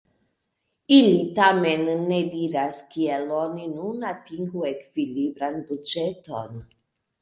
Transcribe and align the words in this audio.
Ili 0.95 1.19
tamen 1.39 1.83
ne 2.07 2.19
diras, 2.33 2.81
kiel 2.95 3.37
oni 3.43 3.71
nun 3.77 4.11
atingu 4.15 4.69
ekvilibran 4.75 5.65
buĝeton. 5.73 6.63